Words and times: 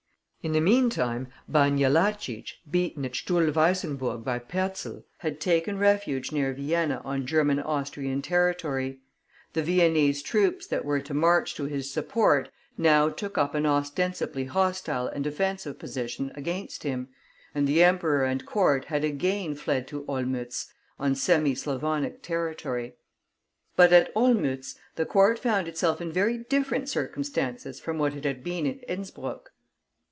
In 0.43 0.53
the 0.53 0.59
meantime, 0.59 1.27
Ban 1.47 1.77
Jellachich, 1.77 2.63
beaten 2.67 3.05
at 3.05 3.11
Stuhlweissenburg 3.11 4.23
by 4.23 4.39
Perczel, 4.39 5.03
had 5.19 5.39
taken 5.39 5.77
refuge 5.77 6.31
near 6.31 6.51
Vienna 6.51 6.99
on 7.05 7.27
German 7.27 7.59
Austrian 7.59 8.23
territory; 8.23 9.01
the 9.53 9.61
Viennese 9.61 10.23
troops 10.23 10.65
that 10.65 10.83
were 10.83 10.99
to 10.99 11.13
march 11.13 11.53
to 11.53 11.65
his 11.65 11.93
support 11.93 12.49
now 12.75 13.07
took 13.07 13.37
up 13.37 13.53
an 13.53 13.67
ostensibly 13.67 14.45
hostile 14.45 15.05
and 15.05 15.23
defensive 15.23 15.77
position 15.77 16.31
against 16.33 16.81
him; 16.81 17.09
and 17.53 17.67
the 17.67 17.83
emperor 17.83 18.25
and 18.25 18.43
court 18.47 18.85
had 18.85 19.03
again 19.03 19.53
fled 19.53 19.87
to 19.89 20.01
Olmütz, 20.05 20.69
on 20.99 21.13
semi 21.13 21.53
Slavonic 21.53 22.23
territory. 22.23 22.95
But 23.75 23.93
at 23.93 24.11
Olmütz 24.15 24.73
the 24.95 25.05
Court 25.05 25.37
found 25.37 25.67
itself 25.67 26.01
in 26.01 26.11
very 26.11 26.39
different 26.39 26.89
circumstances 26.89 27.79
from 27.79 27.99
what 27.99 28.15
it 28.15 28.25
had 28.25 28.43
been 28.43 28.65
at 28.65 28.81
Innspruck. 28.89 29.51